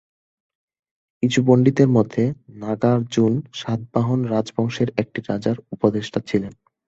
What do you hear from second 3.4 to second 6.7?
সাতবাহন রাজবংশের এক রাজার উপদেষ্টা ছিলেন।